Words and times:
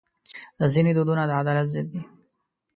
ځینې 0.73 0.91
دودونه 0.97 1.23
د 1.27 1.31
عدالت 1.41 1.67
ضد 1.73 1.87
دي. 1.91 2.01